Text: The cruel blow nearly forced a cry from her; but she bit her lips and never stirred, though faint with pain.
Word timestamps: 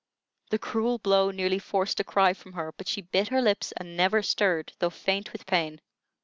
The 0.49 0.57
cruel 0.57 0.97
blow 0.97 1.29
nearly 1.29 1.59
forced 1.59 1.99
a 1.99 2.03
cry 2.03 2.33
from 2.33 2.53
her; 2.53 2.71
but 2.75 2.87
she 2.87 3.03
bit 3.03 3.27
her 3.27 3.39
lips 3.39 3.71
and 3.77 3.95
never 3.95 4.23
stirred, 4.23 4.73
though 4.79 4.89
faint 4.89 5.31
with 5.31 5.45
pain. 5.45 5.79